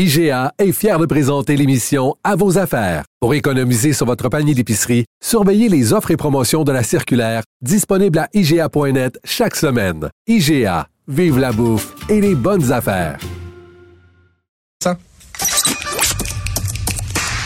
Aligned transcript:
IGA 0.00 0.52
est 0.60 0.70
fier 0.70 0.96
de 1.00 1.06
présenter 1.06 1.56
l'émission 1.56 2.14
À 2.22 2.36
vos 2.36 2.56
affaires. 2.56 3.02
Pour 3.18 3.34
économiser 3.34 3.92
sur 3.92 4.06
votre 4.06 4.28
panier 4.28 4.54
d'épicerie, 4.54 5.06
surveillez 5.20 5.68
les 5.68 5.92
offres 5.92 6.12
et 6.12 6.16
promotions 6.16 6.62
de 6.62 6.70
la 6.70 6.84
circulaire 6.84 7.42
disponible 7.62 8.20
à 8.20 8.28
IGA.net 8.32 9.18
chaque 9.24 9.56
semaine. 9.56 10.08
IGA, 10.28 10.86
vive 11.08 11.40
la 11.40 11.50
bouffe 11.50 11.96
et 12.08 12.20
les 12.20 12.36
bonnes 12.36 12.70
affaires. 12.70 13.18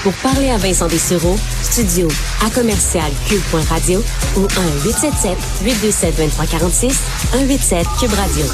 Pour 0.03 0.13
parler 0.23 0.51
à 0.51 0.59
Vincent 0.59 0.89
Dessureau, 0.89 1.39
studio 1.63 2.07
à 2.45 2.51
commercial 2.51 3.11
cube.radio 3.31 3.99
ou 4.37 4.43
1-877-827-2346, 5.63 6.93
187 7.33 7.87
Cube 7.99 8.13
Radio. 8.13 8.45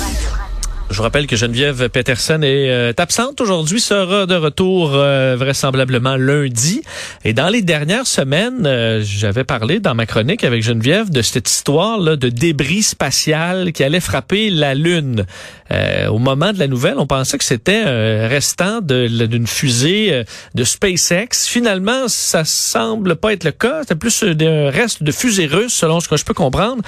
Je 0.91 0.97
vous 0.97 1.03
rappelle 1.03 1.27
que 1.27 1.37
Geneviève 1.37 1.91
Peterson 1.91 2.41
est 2.43 2.71
euh, 2.71 2.93
absente 2.97 3.43
aujourd'hui, 3.43 3.79
sera 3.79 4.25
de 4.25 4.35
retour 4.35 4.93
euh, 4.95 5.37
vraisemblablement 5.39 6.17
lundi. 6.17 6.81
Et 7.25 7.35
dans 7.35 7.51
les 7.51 7.61
dernières 7.61 8.07
semaines, 8.07 8.67
euh, 8.67 9.03
j'avais 9.05 9.45
parlé 9.45 9.81
dans 9.81 9.95
ma 9.95 10.07
chronique 10.07 10.45
avec 10.45 10.63
Geneviève 10.63 11.11
de 11.11 11.21
cette 11.21 11.51
histoire 11.51 11.99
là, 11.99 12.17
de 12.17 12.31
débris 12.31 12.83
spatial 12.83 13.73
qui 13.73 13.85
allait 13.85 14.01
frapper 14.01 14.49
la 14.49 14.75
Lune. 14.75 15.27
au 16.09 16.19
moment 16.19 16.55
de 16.55 16.59
la 16.59 16.69
nouvelle, 16.69 16.95
on 16.97 17.07
pensait 17.07 17.37
que 17.37 17.45
c'était 17.45 17.83
un 17.85 18.27
restant 18.27 18.81
d'une 18.81 19.47
fusée 19.47 20.25
de 20.55 20.65
SpaceX. 20.65 21.47
Finalement, 21.47 22.09
ça 22.09 22.45
semble 22.47 23.17
pas 23.17 23.35
être 23.35 23.45
le 23.45 23.53
cas. 23.53 23.81
C'était 23.83 23.95
plus 23.95 24.23
un 24.23 24.71
reste 24.71 25.03
de 25.03 25.13
fusée 25.13 25.47
russe, 25.47 25.75
selon 25.75 26.01
ce 26.01 26.09
que 26.09 26.17
je 26.17 26.25
peux 26.25 26.35
comprendre. 26.35 26.83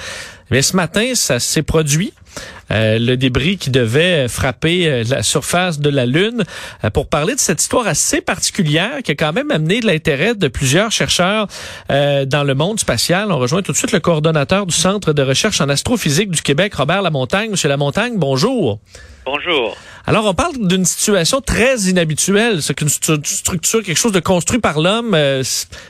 Mais 0.51 0.61
ce 0.61 0.75
matin, 0.75 1.15
ça 1.15 1.39
s'est 1.39 1.63
produit. 1.63 2.13
Euh, 2.71 2.99
le 2.99 3.17
débris 3.17 3.57
qui 3.57 3.69
devait 3.69 4.27
frapper 4.29 4.87
euh, 4.87 5.03
la 5.09 5.23
surface 5.23 5.79
de 5.79 5.89
la 5.89 6.05
Lune. 6.05 6.43
Euh, 6.83 6.89
pour 6.89 7.07
parler 7.07 7.35
de 7.35 7.39
cette 7.39 7.61
histoire 7.61 7.87
assez 7.87 8.21
particulière 8.21 9.01
qui 9.03 9.11
a 9.11 9.15
quand 9.15 9.33
même 9.33 9.51
amené 9.51 9.81
de 9.81 9.87
l'intérêt 9.87 10.35
de 10.35 10.47
plusieurs 10.47 10.91
chercheurs 10.91 11.47
dans 11.89 12.43
le 12.45 12.53
monde 12.53 12.79
spatial, 12.79 13.31
on 13.31 13.37
rejoint 13.37 13.61
tout 13.61 13.71
de 13.71 13.77
suite 13.77 13.91
le 13.91 13.99
coordonnateur 13.99 14.65
du 14.65 14.75
Centre 14.75 15.13
de 15.13 15.21
recherche 15.21 15.61
en 15.61 15.69
astrophysique 15.69 16.31
du 16.31 16.41
Québec, 16.41 16.73
Robert 16.75 17.01
Lamontagne. 17.01 17.51
Monsieur 17.51 17.69
Lamontagne, 17.69 18.17
bonjour. 18.17 18.79
Bonjour. 19.25 19.77
Alors, 20.07 20.25
on 20.25 20.33
parle 20.33 20.67
d'une 20.67 20.85
situation 20.85 21.41
très 21.41 21.75
inhabituelle. 21.89 22.61
C'est 22.61 22.73
qu'une 22.73 22.89
structure, 22.89 23.83
quelque 23.83 23.97
chose 23.97 24.11
de 24.11 24.19
construit 24.19 24.59
par 24.59 24.79
l'homme, 24.79 25.15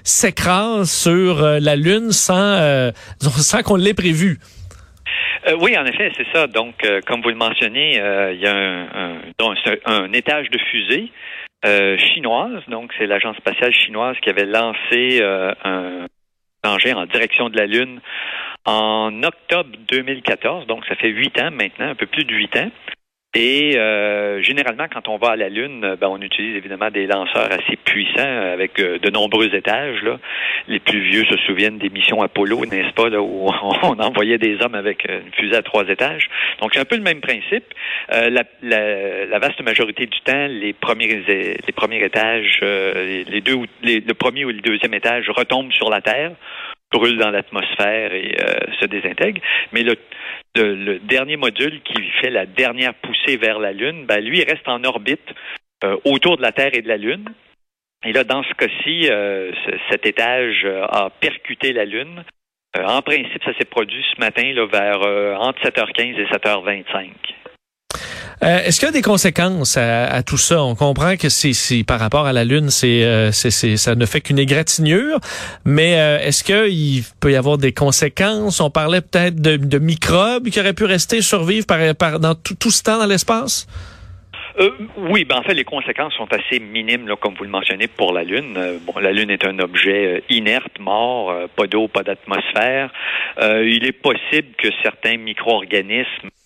s'écrase 0.04 0.92
sur 0.92 1.42
la 1.42 1.76
Lune 1.76 2.12
sans, 2.12 2.92
sans 3.20 3.64
qu'on 3.64 3.78
l'ait 3.78 3.94
prévu. 3.94 4.40
Euh, 5.48 5.58
oui, 5.60 5.78
en 5.78 5.86
effet, 5.86 6.12
c'est 6.16 6.28
ça. 6.34 6.48
Donc, 6.48 6.84
euh, 6.84 7.02
comme 7.06 7.22
vous 7.22 7.30
le 7.30 7.36
mentionnez, 7.36 8.00
euh, 8.00 8.34
il 8.34 8.40
y 8.40 8.48
a 8.48 8.56
un, 8.56 9.18
un, 9.86 10.14
étage 10.14 10.50
de 10.50 10.60
fusée 10.60 11.12
chinoise. 12.14 12.64
Donc, 12.68 12.92
c'est 12.98 13.06
l'agence 13.06 13.38
spatiale 13.38 13.74
chinoise 13.74 14.18
qui 14.22 14.30
avait 14.30 14.46
lancé 14.46 15.22
un 15.22 16.08
engin 16.64 16.96
en 16.96 17.06
direction 17.06 17.50
de 17.50 17.58
la 17.58 17.68
Lune 17.68 18.02
en 18.66 19.22
octobre 19.22 19.70
2014. 19.92 20.66
Donc, 20.66 20.86
ça 20.88 20.96
fait 20.96 21.10
huit 21.10 21.40
ans 21.40 21.52
maintenant, 21.52 21.90
un 21.90 21.96
peu 21.96 22.08
plus 22.08 22.24
de 22.24 22.34
huit 22.34 22.56
ans. 22.58 22.72
Et 23.34 23.78
euh, 23.78 24.42
généralement, 24.42 24.88
quand 24.94 25.08
on 25.08 25.16
va 25.16 25.30
à 25.30 25.36
la 25.38 25.48
Lune, 25.48 25.96
ben, 26.02 26.10
on 26.10 26.22
utilise 26.22 26.54
évidemment 26.58 26.92
des 26.92 27.08
lanceurs 27.08 27.50
assez 27.50 27.78
puissants 27.78 28.20
avec 28.52 28.78
euh, 28.78 29.00
de 29.00 29.10
nombreux 29.10 29.56
étages. 29.56 30.04
Là. 30.04 30.20
Les 30.68 30.80
plus 30.80 31.00
vieux 31.00 31.24
se 31.24 31.38
souviennent 31.46 31.78
des 31.78 31.90
missions 31.90 32.22
Apollo, 32.22 32.66
n'est-ce 32.66 32.94
pas, 32.94 33.08
là, 33.08 33.22
où 33.22 33.48
on 33.84 34.00
envoyait 34.00 34.38
des 34.38 34.62
hommes 34.62 34.76
avec 34.76 35.08
une 35.08 35.32
fusée 35.32 35.56
à 35.56 35.62
trois 35.62 35.88
étages. 35.88 36.30
Donc, 36.62 36.72
c'est 36.74 36.82
un 36.82 36.86
peu 36.86 36.98
le 36.98 37.04
même 37.04 37.22
principe. 37.22 37.64
Euh, 38.12 38.30
la, 38.30 38.44
la, 38.64 39.26
la, 39.26 39.40
vaste 39.40 39.62
majorité 39.62 40.08
du 40.08 40.20
temps, 40.26 40.48
les 40.50 40.74
premiers, 40.74 41.24
les 41.26 41.74
premiers 41.74 42.04
étages, 42.04 42.60
les 42.62 43.42
deux, 43.42 43.60
les, 43.82 44.02
le 44.02 44.14
premier 44.14 44.44
ou 44.44 44.50
le 44.50 44.60
deuxième 44.60 44.94
étage 44.94 45.30
retombent 45.30 45.72
sur 45.72 45.90
la 45.90 46.02
Terre 46.02 46.32
brûle 46.92 47.18
dans 47.18 47.30
l'atmosphère 47.30 48.14
et 48.14 48.36
se 48.80 48.86
désintègre. 48.86 49.42
Mais 49.72 49.84
le, 49.84 51.00
dernier 51.00 51.38
module 51.38 51.82
qui 51.84 52.02
fait 52.22 52.30
la 52.30 52.46
dernière 52.46 52.94
poussée 52.96 53.38
vers 53.38 53.60
la 53.60 53.72
Lune, 53.72 54.06
ben, 54.06 54.20
lui, 54.24 54.40
il 54.40 54.50
reste 54.50 54.68
en 54.68 54.84
orbite 54.84 55.30
euh, 55.84 55.98
autour 56.06 56.38
de 56.38 56.42
la 56.42 56.52
Terre 56.52 56.72
et 56.74 56.82
de 56.82 56.88
la 56.88 56.98
Lune. 56.98 57.26
Et 58.04 58.14
là, 58.14 58.24
dans 58.24 58.44
ce 58.44 58.54
cas-ci, 58.54 59.10
euh, 59.10 59.52
cet 59.90 60.06
étage 60.06 60.62
euh, 60.64 60.86
a 60.86 61.10
percuté 61.10 61.74
la 61.74 61.86
Lune. 61.86 62.24
en 62.78 63.02
principe, 63.02 63.44
ça 63.44 63.54
s'est 63.58 63.66
produit 63.66 64.04
ce 64.16 64.20
matin 64.20 64.54
là, 64.54 64.66
vers 64.66 65.40
entre 65.40 65.62
7h15 65.64 66.20
et 66.20 66.26
7h25. 66.26 67.10
Euh, 68.44 68.60
est-ce 68.64 68.80
qu'il 68.80 68.88
y 68.88 68.90
a 68.90 68.94
des 68.94 69.04
conséquences 69.04 69.78
à, 69.78 70.24
tout 70.24 70.38
ça? 70.38 70.64
On 70.64 70.74
comprend 70.76 71.16
que 71.16 71.30
c'est 71.30 71.84
par 71.84 72.00
rapport 72.00 72.26
à 72.26 72.34
la 72.34 72.44
Lune, 72.44 72.70
euh, 72.84 73.32
c'est 73.32 73.52
ça 73.78 73.96
ne 73.96 74.06
fait 74.06 74.22
qu'une 74.22 74.40
égratignure, 74.40 75.20
mais 75.64 76.00
euh, 76.00 76.20
est-ce 76.20 76.44
qu'il 76.44 77.04
peut 77.20 77.32
y 77.32 77.36
avoir 77.36 77.60
des 77.60 77.72
conséquences? 77.72 78.60
On 78.60 78.72
parlait 78.72 79.02
peut-être 79.02 79.40
de, 79.40 79.78
microbes 79.78 80.50
qui 80.50 80.60
auraient 80.60 80.74
pu 80.74 80.86
rester 80.86 81.22
survivre 81.22 81.66
par, 81.68 82.20
dans 82.20 82.36
tout, 82.36 82.72
ce 82.72 82.84
temps 82.84 82.98
dans 82.98 83.08
l'espace? 83.08 83.68
oui, 84.98 85.24
ben 85.24 85.38
en 85.38 85.44
fait, 85.44 85.54
les 85.54 85.64
conséquences 85.64 86.14
sont 86.14 86.28
assez 86.34 86.60
minimes, 86.60 87.10
comme 87.22 87.34
vous 87.36 87.46
le 87.46 87.50
mentionnez, 87.50 87.88
pour 87.88 88.12
la 88.12 88.24
Lune. 88.24 88.60
bon, 88.86 89.00
la 89.00 89.12
Lune 89.12 89.30
est 89.30 89.46
un 89.46 89.58
objet 89.60 90.24
inerte, 90.30 90.78
mort, 90.80 91.34
pas 91.56 91.68
d'eau, 91.68 91.88
pas 91.88 92.04
d'atmosphère. 92.04 92.92
il 93.40 93.86
est 93.86 93.94
possible 93.94 94.50
que 94.58 94.68
certains 94.84 95.18
micro-organismes 95.18 96.28
euh, 96.28 96.41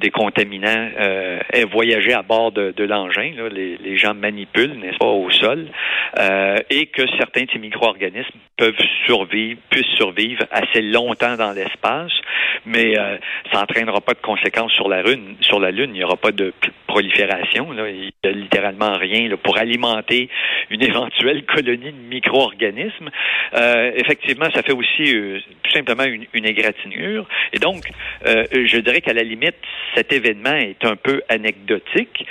des 0.00 0.10
contaminants 0.10 0.90
euh, 0.98 1.40
aient 1.52 1.64
voyagé 1.64 2.12
à 2.12 2.22
bord 2.22 2.52
de, 2.52 2.84
l'engin. 2.84 3.32
Les, 3.52 3.76
les, 3.76 3.96
gens 3.96 4.14
manipulent, 4.14 4.78
n'est-ce 4.78 4.98
pas, 4.98 5.06
au 5.06 5.30
sol, 5.30 5.66
euh, 6.18 6.58
et 6.70 6.86
que 6.86 7.02
certains 7.18 7.44
de 7.44 7.50
ces 7.52 7.58
micro-organismes 7.58 8.38
peuvent 8.56 8.74
survivre, 9.06 9.60
puissent 9.70 9.96
survivre 9.96 10.44
assez 10.50 10.80
longtemps 10.80 11.36
dans 11.36 11.52
l'espace, 11.52 12.12
mais 12.64 12.98
euh, 12.98 13.16
ça 13.52 13.60
n'entraînera 13.60 14.00
pas 14.00 14.14
de 14.14 14.20
conséquences 14.20 14.72
sur 14.72 14.88
la 14.88 15.02
Lune. 15.02 15.36
Sur 15.40 15.58
la 15.60 15.70
Lune, 15.70 15.90
il 15.90 15.98
n'y 15.98 16.04
aura 16.04 16.16
pas 16.16 16.32
de 16.32 16.52
prolifération. 16.86 17.72
Là. 17.72 17.88
Il 17.90 18.00
n'y 18.00 18.12
a 18.24 18.30
littéralement 18.30 18.96
rien 18.96 19.28
là, 19.28 19.36
pour 19.36 19.58
alimenter 19.58 20.28
une 20.70 20.82
éventuelle 20.90 21.44
colonie 21.44 21.92
de 21.92 22.08
micro-organismes. 22.08 23.10
Euh, 23.54 23.92
effectivement, 23.96 24.48
ça 24.54 24.62
fait 24.62 24.72
aussi 24.72 25.14
euh, 25.14 25.40
tout 25.62 25.72
simplement 25.72 26.04
une, 26.04 26.26
une, 26.32 26.46
égratignure. 26.46 27.26
Et 27.52 27.58
donc, 27.58 27.82
je 28.24 28.78
dirais 28.78 29.00
qu'à 29.00 29.12
la 29.12 29.22
limite, 29.22 29.56
cet 29.94 30.12
événement 30.12 30.54
est 30.54 30.84
un 30.84 30.96
peu 30.96 31.22
anecdotique, 31.28 32.26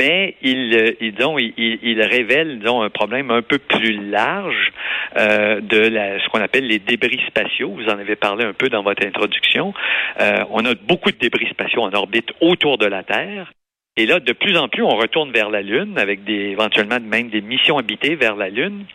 mais 0.00 0.36
il, 0.42 0.74
euh, 0.74 0.92
il, 1.00 1.14
il, 1.56 1.78
il, 1.82 2.02
révèle 2.02 2.58
disons, 2.58 2.82
un 2.82 2.90
problème 2.90 3.30
un 3.30 3.42
peu 3.42 3.58
plus 3.58 4.10
large 4.10 4.72
euh, 5.16 5.60
de 5.60 5.78
la, 5.78 6.18
ce 6.20 6.28
qu'on 6.28 6.40
appelle 6.40 6.66
les 6.66 6.80
débris 6.80 7.20
spatiaux. 7.28 7.70
Vous 7.70 7.86
en 7.86 7.98
avez 7.98 8.16
parlé 8.16 8.44
un 8.44 8.52
peu 8.52 8.68
dans 8.68 8.82
votre 8.82 9.06
introduction. 9.06 9.72
Euh, 10.20 10.44
on 10.50 10.64
a 10.64 10.74
beaucoup 10.74 11.10
de 11.12 11.18
débris 11.18 11.46
spatiaux 11.48 11.82
en 11.82 11.92
orbite 11.92 12.32
autour 12.40 12.78
de 12.78 12.86
la 12.86 13.04
Terre. 13.04 13.52
Et 13.96 14.06
là, 14.06 14.18
de 14.18 14.32
plus 14.32 14.56
en 14.56 14.68
plus, 14.68 14.82
on 14.82 14.96
retourne 14.96 15.30
vers 15.30 15.50
la 15.50 15.62
Lune 15.62 15.96
avec 15.96 16.24
des, 16.24 16.50
éventuellement 16.50 16.98
même 17.00 17.30
des 17.30 17.40
missions 17.40 17.78
habitées 17.78 18.16
vers 18.16 18.34
la 18.34 18.48
Lune. 18.48 18.86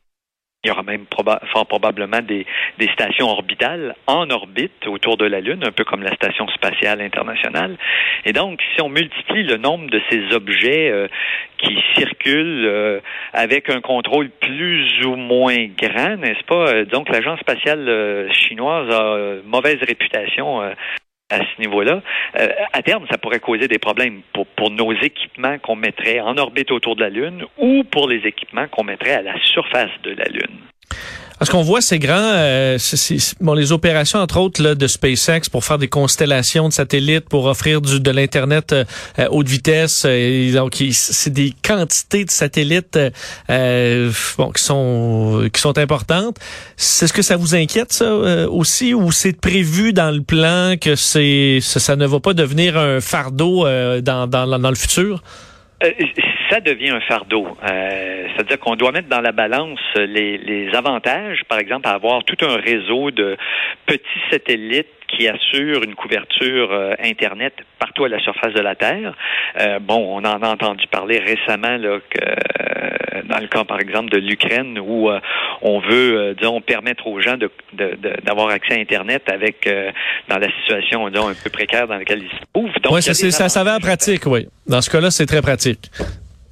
Il 0.66 0.68
y 0.68 0.72
aura 0.72 0.84
même 0.84 1.06
fort 1.54 1.68
probablement 1.68 2.20
des, 2.20 2.46
stations 2.92 3.30
orbitales 3.30 3.96
en 4.08 4.30
orbite 4.30 4.88
autour 4.88 5.16
de 5.16 5.26
la 5.26 5.40
Lune, 5.40 5.64
un 5.64 5.72
peu 5.72 5.86
comme 5.86 6.04
la 6.04 6.14
Station 6.16 6.50
spatiale 6.50 7.00
internationale. 7.00 7.78
Et 8.26 8.34
donc, 8.34 8.60
si 8.76 8.82
on 8.82 8.90
multiplie 8.90 9.44
le 9.44 9.56
nombre 9.56 9.90
de 9.90 10.02
ces 10.10 10.36
objets 10.36 10.92
euh, 10.92 11.08
qui 11.60 11.82
circulent 11.96 12.66
euh, 12.66 13.00
avec 13.32 13.70
un 13.70 13.80
contrôle 13.80 14.30
plus 14.32 15.06
ou 15.06 15.16
moins 15.16 15.66
grand, 15.78 16.18
n'est-ce 16.18 16.44
pas? 16.44 16.74
Euh, 16.74 16.84
donc, 16.84 17.08
l'agence 17.08 17.40
spatiale 17.40 18.28
chinoise 18.34 18.94
a 18.94 19.36
mauvaise 19.46 19.80
réputation 19.88 20.60
à 21.30 21.40
ce 21.40 21.62
niveau-là. 21.62 22.02
Euh, 22.40 22.48
à 22.74 22.82
terme, 22.82 23.06
ça 23.10 23.18
pourrait 23.18 23.40
causer 23.40 23.68
des 23.68 23.80
problèmes 23.80 24.22
pour, 24.34 24.48
pour 24.48 24.72
nos 24.72 24.94
équipements 24.94 25.58
qu'on 25.60 25.76
mettrait 25.76 26.20
en 26.20 26.38
orbite 26.38 26.72
autour 26.72 26.96
de 26.96 27.02
la 27.02 27.10
Lune 27.10 27.46
ou 27.58 27.84
pour 27.84 28.08
les 28.08 28.26
équipements 28.28 28.68
qu'on 28.68 28.84
mettrait 28.84 29.14
à 29.14 29.22
la 29.22 29.40
surface 29.46 29.92
de 30.04 30.12
la 30.12 30.26
Lune. 30.26 30.58
Parce 31.40 31.50
qu'on 31.50 31.62
voit 31.62 31.80
ces 31.80 32.00
grands, 32.00 32.34
euh, 32.36 32.78
bon, 33.40 33.54
les 33.54 33.72
opérations 33.72 34.20
entre 34.20 34.38
autres 34.42 34.62
là, 34.62 34.76
de 34.76 34.88
SpaceX 34.88 35.50
pour 35.50 35.64
faire 35.64 35.78
des 35.78 35.88
constellations 35.88 36.68
de 36.68 36.74
satellites, 36.74 37.30
pour 37.30 37.46
offrir 37.46 37.80
du, 37.80 38.02
de 38.02 38.12
l'internet 38.12 38.74
euh, 38.74 38.84
haute 39.32 39.48
vitesse. 39.48 40.04
Euh, 40.06 40.52
donc, 40.54 40.84
c'est 40.92 41.32
des 41.32 41.54
quantités 41.64 42.26
de 42.26 42.30
satellites 42.30 43.00
euh, 43.50 44.12
bon 44.38 44.52
qui 44.52 44.62
sont 44.62 45.50
qui 45.54 45.62
sont 45.62 45.78
importantes. 45.78 46.38
C'est 46.76 47.08
ce 47.08 47.14
que 47.14 47.22
ça 47.22 47.38
vous 47.38 47.56
inquiète 47.56 47.94
ça 47.94 48.14
aussi, 48.50 48.94
ou 48.94 49.14
c'est 49.14 49.40
prévu 49.40 49.94
dans 49.94 50.14
le 50.14 50.22
plan 50.22 50.76
que 50.80 50.96
c'est 50.96 51.60
ça, 51.62 51.80
ça, 51.80 51.96
ne 51.96 52.06
va 52.06 52.20
pas 52.20 52.34
devenir 52.34 52.78
un 52.78 53.00
fardeau 53.00 53.64
dans, 54.02 54.28
dans 54.28 54.60
dans 54.60 54.70
le 54.70 54.76
futur? 54.76 55.24
Ça 56.50 56.60
devient 56.60 56.90
un 56.90 57.02
fardeau. 57.02 57.48
Euh, 57.64 58.28
C'est-à-dire 58.36 58.60
qu'on 58.60 58.76
doit 58.76 58.92
mettre 58.92 59.08
dans 59.08 59.22
la 59.22 59.32
balance 59.32 59.80
les, 59.96 60.38
les 60.38 60.76
avantages, 60.76 61.44
par 61.48 61.60
exemple, 61.60 61.88
à 61.88 61.92
avoir 61.92 62.24
tout 62.24 62.38
un 62.46 62.58
réseau 62.58 63.12
de 63.12 63.38
petits 63.86 64.22
satellites 64.30 64.88
qui 65.10 65.28
assure 65.28 65.84
une 65.84 65.96
couverture 65.96 66.72
euh, 66.72 66.94
Internet 67.04 67.54
partout 67.80 68.06
à 68.06 68.10
la 68.10 68.20
surface 68.20 68.54
de 68.54 68.60
la 68.60 68.76
Terre. 68.76 69.14
Euh, 69.60 69.80
bon, 69.80 70.18
on 70.18 70.20
en 70.20 70.42
a 70.42 70.50
entendu 70.50 70.86
parler 70.88 71.20
récemment 71.20 71.78
là, 71.78 72.00
que, 72.10 72.20
euh, 72.20 73.22
dans 73.26 73.40
le 73.40 73.48
cas, 73.48 73.64
par 73.64 73.80
exemple, 73.80 74.10
de 74.10 74.18
l'Ukraine, 74.18 74.80
où 74.80 75.10
on 75.62 75.80
veut, 75.80 76.36
disons, 76.40 76.62
permettre 76.62 77.08
aux 77.08 77.20
gens 77.22 77.38
d'avoir 77.74 78.48
de, 78.48 78.54
accès 78.54 78.76
à 78.76 78.80
Internet 78.80 79.24
avec, 79.32 79.70
dans 80.28 80.38
la 80.38 80.48
situation, 80.62 81.10
disons, 81.10 81.28
un 81.28 81.34
peu 81.34 81.50
précaire 81.50 81.88
dans 81.88 81.98
laquelle 81.98 82.24
ils 82.24 82.30
se 82.30 82.44
trouvent. 82.54 82.72
Oui, 82.92 83.02
ça, 83.02 83.14
ça 83.14 83.50
s'avère 83.50 83.80
pratique, 83.80 84.26
oui. 84.26 84.48
Dans 84.68 84.82
ce 84.82 84.90
cas-là, 84.90 85.12
c'est 85.12 85.26
très 85.26 85.42
pratique. 85.42 85.90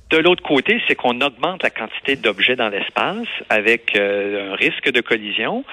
De 0.09 0.17
l'autre 0.17 0.41
côté, 0.41 0.81
c'est 0.87 0.95
qu'on 0.95 1.19
augmente 1.19 1.63
la 1.63 1.69
quantité 1.69 2.15
d'objets 2.15 2.55
dans 2.55 2.69
l'espace 2.69 3.27
avec 3.49 3.93
euh, 3.97 4.53
un 4.53 4.55
risque 4.55 4.89
de 4.89 5.01
collision 5.01 5.65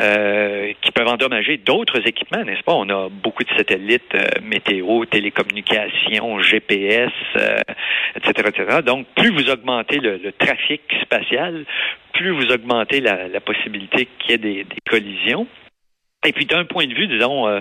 euh, 0.00 0.72
qui 0.80 0.92
peuvent 0.92 1.08
endommager 1.08 1.58
d'autres 1.58 2.00
équipements, 2.06 2.42
n'est-ce 2.42 2.62
pas? 2.62 2.72
On 2.72 2.88
a 2.88 3.10
beaucoup 3.10 3.44
de 3.44 3.50
satellites 3.54 4.14
euh, 4.14 4.24
météo, 4.42 5.04
télécommunications, 5.04 6.40
GPS, 6.40 7.12
etc., 8.16 8.48
etc. 8.48 8.78
Donc, 8.82 9.06
plus 9.14 9.30
vous 9.30 9.50
augmentez 9.50 9.98
le, 9.98 10.32
trafic 10.38 10.80
spatial, 11.02 11.66
plus 12.14 12.30
vous 12.30 12.50
augmentez 12.50 13.00
la, 13.00 13.40
possibilité 13.40 14.08
qu'il 14.18 14.30
y 14.30 14.34
ait 14.34 14.64
des, 14.64 14.66
collisions. 14.88 15.46
Et 16.24 16.32
puis 16.32 16.46
d'un 16.46 16.64
point 16.64 16.86
de 16.86 16.94
vue, 16.94 17.08
disons, 17.08 17.60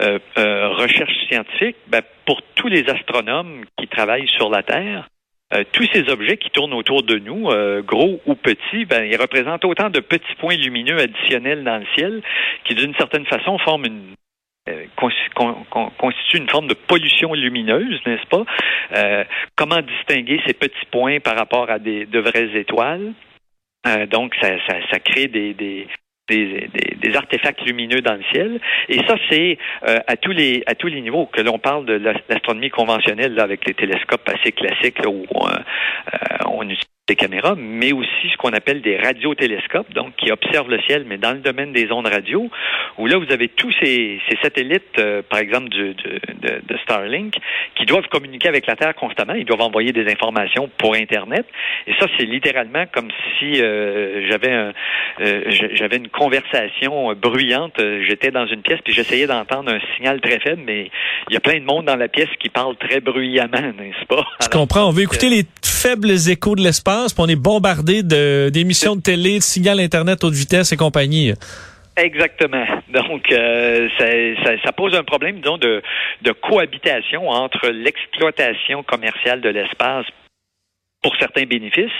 recherche 0.00 1.14
scientifique, 1.28 1.76
ben, 1.86 2.02
pour 2.24 2.42
tous 2.56 2.68
les 2.68 2.88
astronomes 2.88 3.64
qui 3.78 3.86
travaillent 3.86 4.28
sur 4.28 4.50
la 4.50 4.62
Terre, 4.64 5.08
euh, 5.54 5.64
tous 5.72 5.88
ces 5.94 6.10
objets 6.10 6.36
qui 6.36 6.50
tournent 6.50 6.74
autour 6.74 7.02
de 7.02 7.18
nous, 7.18 7.48
euh, 7.48 7.80
gros 7.80 8.20
ou 8.26 8.34
petits, 8.34 8.84
ben, 8.84 9.04
ils 9.04 9.16
représentent 9.16 9.64
autant 9.64 9.88
de 9.88 10.00
petits 10.00 10.34
points 10.38 10.56
lumineux 10.56 10.98
additionnels 10.98 11.64
dans 11.64 11.78
le 11.78 11.86
ciel 11.96 12.22
qui, 12.64 12.74
d'une 12.74 12.94
certaine 12.96 13.24
façon, 13.24 13.56
forment 13.58 13.86
une 13.86 14.14
euh, 14.68 14.84
constitue 14.96 16.36
une 16.36 16.50
forme 16.50 16.68
de 16.68 16.74
pollution 16.74 17.32
lumineuse, 17.32 17.98
n'est-ce 18.04 18.26
pas? 18.26 18.44
comment 19.56 19.80
distinguer 19.80 20.40
ces 20.46 20.52
petits 20.52 20.86
points 20.90 21.20
par 21.20 21.36
rapport 21.36 21.70
à 21.70 21.78
des, 21.78 22.04
de 22.04 22.18
vraies 22.18 22.50
étoiles? 22.54 23.14
donc, 24.10 24.34
ça, 24.42 24.50
ça, 24.66 24.76
ça 24.90 24.98
crée 24.98 25.28
des, 25.28 25.54
des, 25.54 25.86
des, 26.28 26.68
des, 27.00 27.16
artefacts 27.16 27.62
lumineux 27.62 28.00
dans 28.00 28.14
le 28.14 28.22
ciel. 28.32 28.60
Et 28.88 28.98
ça, 29.06 29.16
c'est 29.30 29.58
euh, 29.88 29.98
à 30.06 30.16
tous 30.16 30.32
les 30.32 30.62
à 30.66 30.74
tous 30.74 30.88
les 30.88 31.00
niveaux 31.00 31.26
que 31.26 31.40
l'on 31.40 31.58
parle 31.58 31.86
de 31.86 31.94
l'astronomie 32.28 32.70
conventionnelle 32.70 33.34
là, 33.34 33.42
avec 33.42 33.66
les 33.66 33.74
télescopes 33.74 34.28
assez 34.28 34.52
classiques 34.52 34.98
là, 35.02 35.10
où 35.10 35.24
on, 35.30 35.48
euh, 35.48 35.58
on 36.46 36.62
utilise 36.62 36.97
des 37.08 37.16
caméras, 37.16 37.54
mais 37.56 37.92
aussi 37.92 38.28
ce 38.30 38.36
qu'on 38.36 38.52
appelle 38.52 38.82
des 38.82 38.98
radiotélescopes, 38.98 39.92
donc 39.94 40.14
qui 40.16 40.30
observent 40.30 40.68
le 40.68 40.80
ciel, 40.82 41.04
mais 41.08 41.16
dans 41.16 41.32
le 41.32 41.38
domaine 41.38 41.72
des 41.72 41.90
ondes 41.90 42.06
radio, 42.06 42.48
où 42.98 43.06
là, 43.06 43.16
vous 43.16 43.32
avez 43.32 43.48
tous 43.48 43.72
ces, 43.82 44.20
ces 44.28 44.36
satellites, 44.42 44.98
euh, 44.98 45.22
par 45.28 45.38
exemple, 45.38 45.70
du, 45.70 45.94
de, 45.94 46.62
de, 46.66 46.78
Starlink, 46.82 47.34
qui 47.76 47.86
doivent 47.86 48.06
communiquer 48.08 48.48
avec 48.48 48.66
la 48.66 48.76
Terre 48.76 48.94
constamment. 48.94 49.34
Ils 49.34 49.46
doivent 49.46 49.62
envoyer 49.62 49.92
des 49.92 50.10
informations 50.10 50.70
pour 50.78 50.94
Internet. 50.94 51.46
Et 51.86 51.94
ça, 51.98 52.06
c'est 52.18 52.26
littéralement 52.26 52.84
comme 52.92 53.08
si 53.38 53.60
euh, 53.60 54.28
j'avais 54.30 54.52
un, 54.52 54.72
euh, 55.20 55.44
j'avais 55.74 55.96
une 55.96 56.08
conversation 56.08 57.14
bruyante. 57.14 57.80
J'étais 58.06 58.30
dans 58.30 58.46
une 58.46 58.62
pièce, 58.62 58.80
puis 58.84 58.92
j'essayais 58.92 59.26
d'entendre 59.26 59.72
un 59.72 59.80
signal 59.96 60.20
très 60.20 60.40
faible, 60.40 60.62
mais 60.64 60.90
il 61.30 61.34
y 61.34 61.36
a 61.36 61.40
plein 61.40 61.58
de 61.58 61.64
monde 61.64 61.86
dans 61.86 61.96
la 61.96 62.08
pièce 62.08 62.28
qui 62.38 62.50
parle 62.50 62.76
très 62.76 63.00
bruyamment, 63.00 63.72
n'est-ce 63.78 64.06
pas? 64.06 64.26
Je 64.42 64.48
comprends. 64.48 64.88
On 64.88 64.92
veut 64.92 65.02
écouter 65.02 65.30
les 65.30 65.44
faibles 65.64 66.10
échos 66.10 66.56
de 66.56 66.62
l'espace 66.62 66.97
on 67.18 67.26
est 67.26 67.36
bombardé 67.36 68.02
d'émissions 68.02 68.96
de, 68.96 69.02
télé, 69.02 69.38
de 69.38 69.42
signal 69.42 69.80
Internet 69.80 70.24
haute 70.24 70.34
vitesse 70.34 70.72
et 70.72 70.76
compagnie. 70.76 71.34
Exactement. 71.98 72.64
Donc, 72.90 73.30
euh, 73.32 73.88
ça, 73.98 74.72
pose 74.72 74.94
un 74.94 75.02
problème, 75.02 75.40
disons, 75.40 75.58
de, 75.58 75.82
cohabitation 76.42 77.28
entre 77.28 77.68
l'exploitation 77.68 78.82
commerciale 78.82 79.40
de 79.40 79.48
l'espace 79.48 80.06
pour 81.02 81.16
certains 81.16 81.44
bénéfices 81.44 81.90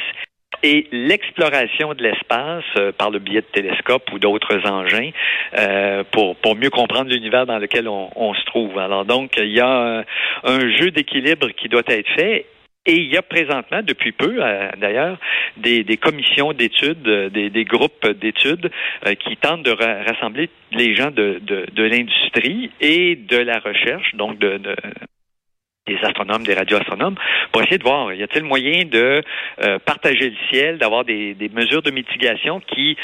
et 0.63 0.89
l'exploration 0.93 1.95
de 1.95 2.03
l'espace 2.03 2.65
euh, 2.79 2.93
par 2.93 3.11
le 3.11 3.19
biais 3.19 3.43
de 3.43 3.47
télescopes 3.53 4.11
ou 4.13 4.19
d'autres 4.19 4.67
engins 4.67 5.11
euh, 5.57 6.03
pour, 6.11 6.37
pour 6.37 6.57
mieux 6.57 6.71
comprendre 6.71 7.11
l'univers 7.11 7.47
dans 7.47 7.59
lequel 7.59 7.89
on, 7.89 8.35
se 8.35 8.45
trouve. 8.47 8.79
Alors 8.79 9.05
donc, 9.05 9.33
il 9.37 9.53
y 9.53 9.61
a 9.61 10.05
un 10.45 10.77
jeu 10.77 10.91
d'équilibre 10.91 11.49
qui 11.51 11.69
doit 11.69 11.83
être 11.87 12.09
fait 12.17 12.47
et 12.89 12.95
il 12.95 13.13
y 13.13 13.19
a 13.19 13.23
présentement, 13.23 13.83
depuis 13.83 14.13
peu 14.13 14.37
euh, 14.39 14.71
d'ailleurs, 14.79 15.19
des, 15.59 15.85
commissions 15.99 16.55
d'études, 16.55 17.07
euh, 17.07 17.29
des, 17.29 17.65
groupes 17.65 18.09
d'études 18.09 18.71
euh, 19.07 19.15
qui 19.15 19.37
tentent 19.37 19.63
de 19.63 19.73
rassembler 19.73 20.49
les 20.73 20.95
gens 20.95 21.11
de, 21.11 21.39
de, 21.45 21.83
l'industrie 21.83 22.71
et 22.81 23.15
de 23.15 23.37
la 23.37 23.59
recherche, 23.59 24.15
donc 24.15 24.39
de, 24.39 24.59
des 25.87 25.99
astronomes, 26.03 26.45
des 26.45 26.55
radioastronomes, 26.55 27.17
pour 27.53 27.61
essayer 27.63 27.77
de 27.79 27.83
voir, 27.83 28.13
y 28.15 28.23
a-t-il 28.23 28.45
moyen 28.45 28.85
de 28.85 29.23
partager 29.85 30.31
le 30.31 30.37
ciel, 30.51 30.79
d'avoir 30.79 31.05
des, 31.05 31.37
mesures 31.53 31.83
de 31.83 31.91
mitigation 31.91 32.61
qui, 32.61 32.97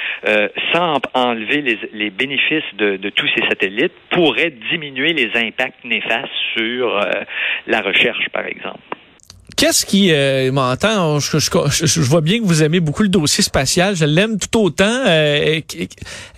sans 0.73 1.01
enlever 1.15 1.63
les, 1.63 1.79
les 1.93 2.11
bénéfices 2.11 2.75
de, 2.75 2.97
de, 2.97 3.11
tous 3.11 3.29
ces 3.35 3.47
satellites, 3.49 3.95
pourraient 4.11 4.55
diminuer 4.71 5.15
les 5.15 5.31
impacts 5.35 5.83
néfastes 5.85 6.29
sur 6.57 7.01
la 7.67 7.81
recherche, 7.81 8.29
par 8.31 8.47
exemple. 8.47 8.81
Qu'est-ce 9.57 9.87
qui 9.87 10.11
euh, 10.11 10.51
m'entend? 10.51 11.21
Je, 11.21 11.39
je, 11.39 12.01
vois 12.01 12.23
bien 12.23 12.41
que 12.41 12.45
vous 12.45 12.63
aimez 12.63 12.81
beaucoup 12.81 13.03
le 13.03 13.09
dossier 13.09 13.45
spatial. 13.45 13.95
Je 13.95 14.05
l'aime 14.05 14.39
tout 14.39 14.59
autant. 14.59 15.03
Euh, 15.07 15.61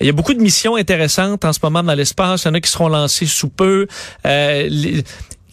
il 0.00 0.06
y 0.06 0.08
a 0.08 0.12
beaucoup 0.12 0.34
de 0.34 0.40
missions 0.40 0.76
intéressantes 0.76 1.44
en 1.44 1.52
ce 1.52 1.60
moment 1.62 1.82
dans 1.82 1.94
l'espace. 1.94 2.44
Il 2.44 2.48
y 2.48 2.50
en 2.50 2.54
a 2.54 2.60
qui 2.60 2.70
seront 2.70 2.88
lancées 2.88 3.26
sous 3.26 3.48
peu. 3.48 3.86
Euh, 4.26 4.68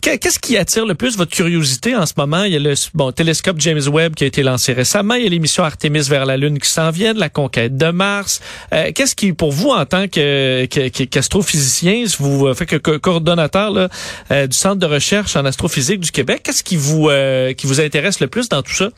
Qu'est-ce 0.04 0.38
qui 0.38 0.58
attire 0.58 0.86
le 0.86 0.96
plus 0.96 1.16
votre 1.18 1.32
curiosité 1.32 1.96
en 1.96 2.06
ce 2.06 2.12
moment? 2.18 2.44
Il 2.44 2.52
y 2.52 2.58
a 2.58 2.60
le 2.60 2.74
bon, 2.94 3.14
télescope 3.14 3.56
James 3.60 3.80
Webb 3.88 4.16
qui 4.16 4.26
a 4.26 4.28
été 4.28 4.44
lancé 4.44 4.74
récemment. 4.74 5.14
Il 5.14 5.24
y 5.24 5.28
a 5.28 5.30
l'émission 5.30 5.64
Artemis 5.64 6.10
vers 6.10 6.26
la 6.26 6.36
Lune 6.36 6.60
qui 6.60 6.68
s'en 6.68 6.92
vient, 6.92 7.14
la 7.14 7.30
conquête 7.30 7.78
de 7.78 7.90
Mars. 7.90 8.42
Euh, 8.74 8.92
Qu'est-ce 8.94 9.16
qui, 9.16 9.32
pour 9.32 9.54
vous, 9.54 9.70
en 9.70 9.86
tant 9.86 10.10
qu'astrophysicien, 10.10 12.04
que, 12.04 12.22
vous 12.22 12.48
euh, 12.48 12.54
fait 12.54 12.66
que, 12.66 12.98
coordonnateur 12.98 13.72
là, 13.72 13.88
euh, 14.32 14.46
du 14.46 14.58
Centre 14.58 14.76
de 14.76 14.86
recherche 14.86 15.38
en 15.38 15.46
astrophysique 15.46 16.02
du 16.02 16.12
Québec, 16.12 16.42
qu'est-ce 16.44 16.66
qui 16.66 16.76
vous 16.76 17.08
euh, 17.10 17.54
qui 17.54 17.66
vous 17.66 17.80
intéresse 17.80 18.20
le 18.20 18.28
plus 18.28 18.50
dans 18.50 18.62
tout 18.62 18.74
ça? 18.74 18.90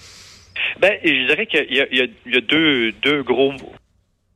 Ben, 0.82 0.94
je 1.04 1.28
dirais 1.28 1.46
qu'il 1.46 1.68
y, 1.70 1.98
y, 1.98 2.02
a 2.36 2.42
deux, 2.42 2.94
deux 3.04 3.22
gros 3.22 3.54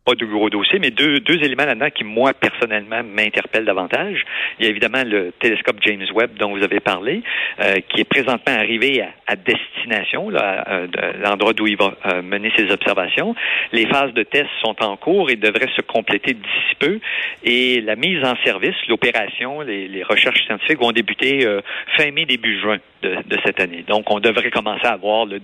pas 0.10 0.16
de 0.16 0.26
gros 0.26 0.50
dossiers, 0.50 0.80
mais 0.80 0.90
deux, 0.90 1.20
deux 1.20 1.44
éléments 1.44 1.66
là-dedans 1.66 1.90
qui, 1.94 2.04
moi, 2.04 2.34
personnellement, 2.34 3.04
m'interpellent 3.04 3.66
davantage. 3.66 4.26
Il 4.58 4.66
y 4.66 4.68
a 4.68 4.72
évidemment 4.72 5.04
le 5.06 5.32
télescope 5.40 5.78
James 5.82 6.06
Webb 6.16 6.32
dont 6.40 6.52
vous 6.52 6.64
avez 6.64 6.80
parlé, 6.80 7.22
euh, 7.60 7.76
qui 7.90 8.02
est 8.02 8.10
présentement 8.10 8.56
arrivé 8.56 9.04
à, 9.28 9.36
destination, 9.36 10.30
là, 10.30 10.64
à, 10.66 10.80
l'endroit 11.24 11.54
d'où 11.54 11.68
il 11.68 11.78
va 11.78 11.94
euh, 12.06 12.22
mener 12.24 12.52
ses 12.58 12.72
observations. 12.72 13.36
Les 13.72 13.86
phases 13.86 14.14
de 14.14 14.24
test 14.24 14.50
sont 14.64 14.76
en 14.84 14.98
cours 14.98 15.30
et 15.30 15.36
devraient 15.36 15.70
se 15.76 15.82
compléter 15.82 16.34
d'ici 16.34 16.76
peu. 16.80 17.00
Et 17.44 17.82
la 17.82 17.96
mise 17.96 18.24
en 18.24 18.36
service, 18.44 18.76
l'opération, 18.88 19.62
les, 19.62 20.04
recherches 20.04 20.44
scientifiques 20.46 20.80
vont 20.80 20.92
débuter 20.92 21.46
euh, 21.46 21.62
fin 21.98 22.10
mai, 22.12 22.26
début 22.26 22.60
juin 22.60 22.78
de, 23.04 23.38
cette 23.46 23.60
année. 23.60 23.84
Donc, 23.88 24.12
on 24.12 24.20
devrait 24.20 24.50
commencer 24.50 24.86
à 24.86 24.94
avoir 24.94 25.28
des, 25.28 25.40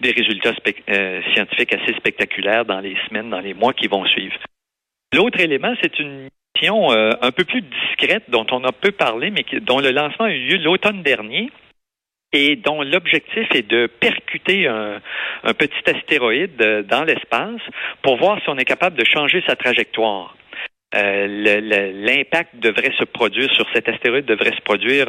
des, 0.00 0.10
résultats 0.12 0.54
scientifiques 1.34 1.74
assez 1.74 1.94
spectaculaires 1.94 2.64
dans 2.64 2.80
les 2.80 2.96
semaines, 3.08 3.30
dans 3.30 3.40
les 3.40 3.54
mois 3.54 3.72
qui 3.72 3.88
vont 3.88 4.03
L'autre 5.12 5.40
élément, 5.40 5.74
c'est 5.82 5.98
une 5.98 6.28
mission 6.56 6.92
euh, 6.92 7.12
un 7.20 7.30
peu 7.30 7.44
plus 7.44 7.62
discrète 7.62 8.24
dont 8.28 8.46
on 8.50 8.64
a 8.64 8.72
peu 8.72 8.92
parlé, 8.92 9.30
mais 9.30 9.44
dont 9.60 9.80
le 9.80 9.90
lancement 9.90 10.26
a 10.26 10.30
eu 10.30 10.46
lieu 10.46 10.56
l'automne 10.58 11.02
dernier 11.02 11.50
et 12.32 12.56
dont 12.56 12.82
l'objectif 12.82 13.46
est 13.54 13.62
de 13.62 13.86
percuter 13.86 14.66
un, 14.66 15.00
petit 15.56 15.90
astéroïde 15.90 16.60
euh, 16.60 16.82
dans 16.82 17.04
l'espace 17.04 17.60
pour 18.02 18.16
voir 18.16 18.40
si 18.42 18.48
on 18.48 18.58
est 18.58 18.64
capable 18.64 18.96
de 18.96 19.04
changer 19.04 19.42
sa 19.46 19.54
trajectoire. 19.54 20.36
L'impact 20.94 22.56
devrait 22.56 22.92
se 22.98 23.04
produire 23.04 23.52
sur 23.52 23.66
cet 23.74 23.88
astéroïde 23.88 24.24
devrait 24.24 24.54
se 24.54 24.62
produire 24.62 25.08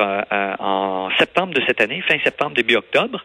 en 0.60 1.10
septembre 1.20 1.54
de 1.54 1.62
cette 1.68 1.82
année, 1.82 2.02
fin 2.08 2.18
septembre, 2.24 2.56
début 2.56 2.76
octobre. 2.76 3.24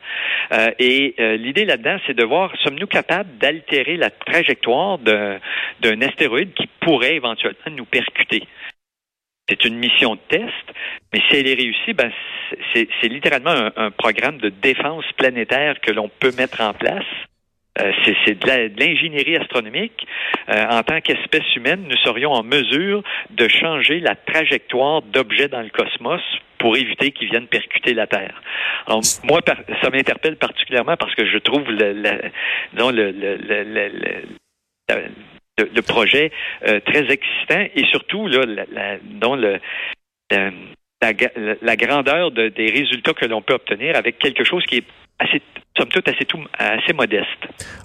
et 0.78 1.14
l'idée 1.38 1.64
là-dedans, 1.64 1.98
c'est 2.06 2.16
de 2.16 2.24
voir 2.24 2.52
sommes-nous 2.62 2.86
capables 2.86 3.38
d'altérer 3.38 3.96
la 3.96 4.10
trajectoire 4.10 4.98
d'un 4.98 6.02
astéroïde 6.02 6.52
qui 6.54 6.68
pourrait 6.80 7.16
éventuellement 7.16 7.58
nous 7.70 7.86
percuter? 7.86 8.44
C'est 9.50 9.64
une 9.64 9.78
mission 9.78 10.14
de 10.14 10.20
test, 10.28 10.66
mais 11.12 11.20
si 11.28 11.36
elle 11.36 11.48
est 11.48 11.54
réussie, 11.54 11.92
ben, 11.92 12.12
c'est 12.72 13.08
littéralement 13.08 13.70
un, 13.76 13.90
programme 13.90 14.38
de 14.38 14.48
défense 14.48 15.04
planétaire 15.16 15.80
que 15.80 15.90
l'on 15.90 16.08
peut 16.08 16.30
mettre 16.36 16.60
en 16.60 16.72
place. 16.72 17.04
Euh, 17.78 17.92
c'est 18.24 18.38
de 18.38 18.80
l'ingénierie 18.80 19.36
astronomique. 19.36 20.06
Euh, 20.48 20.66
en 20.68 20.82
tant 20.82 21.00
qu'espèce 21.00 21.54
humaine, 21.54 21.86
nous 21.88 21.96
serions 21.98 22.32
en 22.32 22.42
mesure 22.42 23.02
de 23.30 23.46
changer 23.48 24.00
la 24.00 24.16
trajectoire 24.16 25.02
d'objets 25.02 25.48
dans 25.48 25.62
le 25.62 25.70
cosmos 25.70 26.20
pour 26.58 26.76
éviter 26.76 27.12
qu'ils 27.12 27.30
viennent 27.30 27.46
percuter 27.46 27.94
la 27.94 28.06
Terre. 28.06 28.42
Alors, 28.86 29.00
moi, 29.24 29.40
ça 29.82 29.90
m'interpelle 29.90 30.36
particulièrement 30.36 30.96
parce 30.96 31.14
que 31.14 31.24
je 31.26 31.38
trouve 31.38 31.70
le, 31.70 31.92
le, 31.92 32.30
le 32.74 33.14
le, 35.74 35.82
projet 35.82 36.32
euh, 36.66 36.80
très 36.80 37.10
excitant 37.12 37.66
et 37.74 37.84
surtout 37.90 38.26
là, 38.26 38.46
la, 38.46 38.96
dont 39.02 39.36
le, 39.36 39.60
la, 41.00 41.76
grandeur 41.76 42.30
des 42.30 42.70
résultats 42.70 43.14
que 43.14 43.26
l'on 43.26 43.42
peut 43.42 43.54
obtenir 43.54 43.96
avec 43.96 44.18
quelque 44.18 44.44
chose 44.44 44.64
qui 44.66 44.76
est 44.76 44.84
assez 45.18 45.42
somme 45.76 45.88
toute 45.88 46.08
assez, 46.08 46.24
tout, 46.24 46.38
assez 46.58 46.92
modeste. 46.92 47.26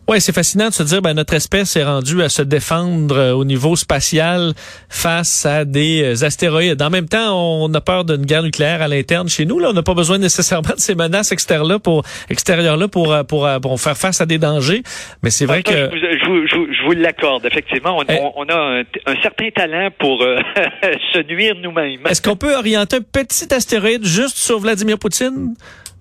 Oui, 0.08 0.20
c'est 0.20 0.34
fascinant 0.34 0.70
de 0.70 0.74
se 0.74 0.84
dire 0.84 1.02
ben 1.02 1.14
notre 1.14 1.34
espèce 1.34 1.76
est 1.76 1.84
rendue 1.84 2.22
à 2.22 2.30
se 2.30 2.42
défendre 2.42 3.18
euh, 3.18 3.34
au 3.34 3.46
niveau 3.46 3.76
spatial 3.76 4.54
face 4.90 5.46
à 5.46 5.66
des 5.66 6.02
euh, 6.04 6.26
astéroïdes. 6.26 6.82
En 6.82 6.90
même 6.90 7.08
temps, 7.08 7.38
on 7.38 7.74
a 7.74 7.82
peur 7.82 8.04
d'une 8.06 8.26
guerre 8.26 8.44
nucléaire 8.44 8.82
à 8.82 8.88
l'interne 8.88 9.30
chez 9.30 9.46
nous. 9.46 9.60
Là, 9.60 9.70
on 9.70 9.74
n'a 9.74 9.84
pas 9.84 9.94
besoin 9.94 10.18
nécessairement 10.18 10.74
de 10.76 10.80
ces 10.80 10.96
menaces 10.96 11.32
extérieures 11.32 11.68
là 11.68 11.80
pour 11.80 12.04
extérieures 12.30 12.78
là 12.78 12.88
pour, 12.88 13.16
pour 13.28 13.48
pour 13.62 13.80
faire 13.80 13.98
face 13.98 14.20
à 14.20 14.26
des 14.26 14.38
dangers. 14.38 14.82
Mais 15.24 15.30
c'est 15.30 15.46
vrai 15.46 15.64
que 15.64 15.72
je 15.72 16.26
vous, 16.26 16.48
je, 16.48 16.74
je 16.74 16.85
vous 16.85 16.85
l'accorde. 16.94 17.46
Effectivement, 17.46 17.98
on, 17.98 18.04
eh. 18.04 18.20
on, 18.36 18.44
a 18.44 18.82
un, 19.06 19.22
certain 19.22 19.50
talent 19.50 19.90
pour 19.98 20.22
euh, 20.22 20.40
se 21.14 21.22
nuire 21.24 21.56
nous-mêmes. 21.62 22.02
Est-ce 22.08 22.22
qu'on 22.22 22.36
peut 22.36 22.56
orienter 22.56 22.98
un 22.98 23.02
petit 23.02 23.54
astéroïde 23.54 24.06
juste 24.06 24.38
sur 24.38 24.60
Vladimir 24.60 25.00
Poutine? 25.00 25.56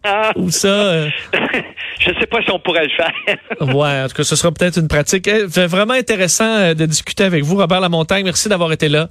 Ah. 0.05 0.33
Ou 0.37 0.51
ça. 0.51 0.69
Euh... 0.69 1.09
je 1.99 2.11
sais 2.21 2.27
pas 2.27 2.43
si 2.43 2.51
on 2.51 2.59
pourrait 2.59 2.85
le 2.85 2.91
faire. 2.91 3.13
ouais, 3.75 4.03
en 4.03 4.09
tout 4.09 4.17
cas, 4.17 4.25
ce 4.25 4.37
sera 4.37 4.53
peut-être 4.53 4.79
une 4.79 4.89
pratique. 4.89 5.27
Eh, 5.27 5.45
vraiment 5.45 5.95
intéressant 5.95 6.45
euh, 6.45 6.75
de 6.75 6.85
discuter 6.85 7.25
avec 7.25 7.43
vous, 7.43 7.57
Robert 7.57 7.81
Lamontagne. 7.81 8.25
Merci 8.25 8.49
d'avoir 8.49 8.71
été 8.73 8.89
là. 8.89 9.09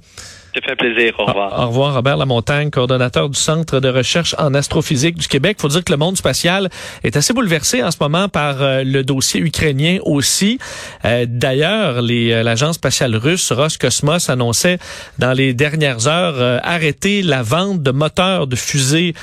Ça 0.54 0.60
fait 0.60 0.76
plaisir. 0.76 1.12
Au 1.18 1.24
revoir. 1.24 1.58
Au 1.58 1.66
revoir, 1.66 1.94
Robert 1.94 2.16
Lamontagne, 2.16 2.70
coordonnateur 2.70 3.28
du 3.28 3.36
Centre 3.36 3.80
de 3.80 3.88
recherche 3.88 4.36
en 4.38 4.54
astrophysique 4.54 5.16
du 5.16 5.26
Québec. 5.26 5.56
faut 5.60 5.66
dire 5.66 5.82
que 5.82 5.90
le 5.90 5.98
monde 5.98 6.16
spatial 6.16 6.70
est 7.02 7.16
assez 7.16 7.32
bouleversé 7.32 7.82
en 7.82 7.90
ce 7.90 7.96
moment 8.00 8.28
par 8.28 8.62
euh, 8.62 8.84
le 8.84 9.02
dossier 9.02 9.40
ukrainien 9.40 9.98
aussi. 10.04 10.60
Euh, 11.04 11.26
d'ailleurs, 11.28 11.96
euh, 11.98 12.42
l'agence 12.44 12.76
spatiale 12.76 13.16
russe 13.16 13.50
Roscosmos 13.50 14.30
annonçait 14.30 14.78
dans 15.18 15.32
les 15.32 15.54
dernières 15.54 16.06
heures 16.06 16.60
arrêter 16.62 17.22
la 17.22 17.42
vente 17.42 17.82
de 17.82 17.90
moteurs 17.90 18.46
de 18.46 18.54
fusées 18.54 19.14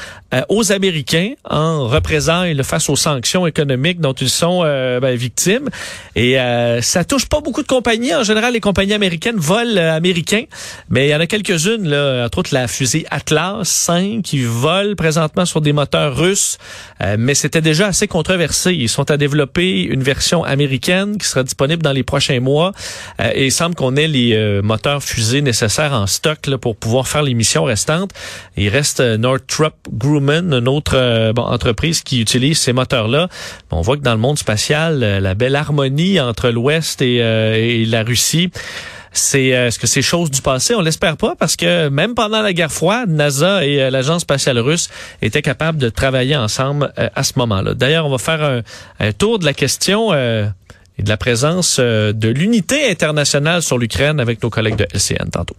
aux 0.50 0.72
Américains 0.72 1.34
en 1.50 1.88
représailles 1.88 2.58
face 2.64 2.90
aux 2.90 2.96
sanctions 2.96 3.48
économiques 3.48 4.00
dont 4.00 4.14
ils 4.14 4.30
sont 4.30 4.62
ben, 4.62 5.16
victimes. 5.16 5.70
Et 6.16 6.38
ça 6.82 7.04
touche 7.04 7.26
pas 7.28 7.42
beaucoup 7.42 7.62
de 7.62 7.68
compagnies. 7.68 8.16
En 8.16 8.24
général, 8.24 8.54
les 8.54 8.60
compagnies 8.60 8.94
américaines 8.94 9.38
volent 9.38 9.78
américains, 9.78 10.46
mais 10.90 11.08
il 11.08 11.10
y 11.10 11.16
en 11.16 11.21
a 11.22 11.28
quelques-unes, 11.28 11.88
là, 11.88 12.26
entre 12.26 12.40
autres 12.40 12.54
la 12.54 12.68
fusée 12.68 13.06
Atlas 13.12 13.64
5 13.64 14.22
qui 14.22 14.44
vole 14.44 14.96
présentement 14.96 15.46
sur 15.46 15.62
des 15.62 15.72
moteurs 15.72 16.18
russes, 16.18 16.58
euh, 17.02 17.16
mais 17.18 17.34
c'était 17.34 17.62
déjà 17.62 17.88
assez 17.88 18.08
controversé. 18.08 18.74
Ils 18.74 18.90
sont 18.90 19.10
à 19.10 19.18
développer 19.18 19.84
une 19.84 20.04
version 20.04 20.44
américaine 20.44 21.18
qui 21.18 21.28
sera 21.28 21.44
disponible 21.44 21.82
dans 21.84 21.92
les 21.92 22.04
prochains 22.04 22.40
mois 22.40 22.74
euh, 23.22 23.32
et 23.34 23.46
il 23.46 23.52
semble 23.52 23.76
qu'on 23.76 23.96
ait 23.96 24.08
les 24.08 24.34
euh, 24.34 24.62
moteurs 24.62 25.04
fusées 25.04 25.42
nécessaires 25.42 25.94
en 25.94 26.08
stock 26.08 26.48
là, 26.48 26.58
pour 26.58 26.76
pouvoir 26.76 27.08
faire 27.08 27.24
les 27.24 27.34
missions 27.34 27.64
restantes. 27.64 28.12
Il 28.58 28.70
reste 28.70 29.00
Northrop 29.00 29.74
Grumman, 29.92 30.54
une 30.54 30.68
autre 30.68 31.32
bon, 31.34 31.44
entreprise 31.44 32.02
qui 32.02 32.20
utilise 32.20 32.60
ces 32.60 32.74
moteurs-là. 32.74 33.30
On 33.70 33.82
voit 33.82 33.96
que 33.96 34.04
dans 34.04 34.14
le 34.14 34.20
monde 34.20 34.38
spatial, 34.38 35.00
la 35.00 35.36
belle 35.36 35.56
harmonie 35.56 36.20
entre 36.20 36.50
l'Ouest 36.50 37.02
et, 37.02 37.18
et 37.18 37.86
la 37.86 38.04
Russie 38.04 38.52
c'est 39.12 39.54
euh, 39.54 39.68
est-ce 39.68 39.80
que 39.80 39.88
c'est 39.88 40.02
chose 40.02 40.32
du 40.32 40.42
passé? 40.42 40.74
On 40.76 40.82
l'espère 40.82 41.18
pas 41.18 41.36
parce 41.36 41.56
que 41.56 41.90
même 41.90 42.16
pendant 42.16 42.42
la 42.42 42.54
guerre 42.54 42.72
froide, 42.72 43.10
NASA 43.10 43.66
et 43.66 43.82
euh, 43.82 43.90
l'agence 43.90 44.22
spatiale 44.22 44.60
russe 44.60 44.90
étaient 45.22 45.42
capables 45.42 45.78
de 45.78 45.90
travailler 45.90 46.36
ensemble 46.36 46.94
euh, 46.98 47.10
à 47.14 47.24
ce 47.24 47.34
moment-là. 47.38 47.74
D'ailleurs, 47.74 48.06
on 48.06 48.10
va 48.10 48.18
faire 48.18 48.44
un, 48.44 48.62
un 49.00 49.12
tour 49.12 49.40
de 49.40 49.46
la 49.46 49.54
question 49.54 50.14
et 50.14 51.04
de 51.04 51.10
la 51.10 51.18
présence 51.18 51.80
de 51.80 52.28
l'unité 52.28 52.90
internationale 52.90 53.62
sur 53.62 53.78
l'Ukraine 53.78 54.20
avec 54.20 54.42
nos 54.44 54.50
collègues 54.50 54.76
de 54.78 54.88
LCN 54.94 55.30
tantôt. 55.32 55.56